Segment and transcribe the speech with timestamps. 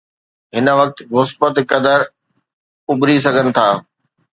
[0.55, 1.99] هن وقت مثبت قدر
[2.91, 3.67] اڀري سگهن ٿا.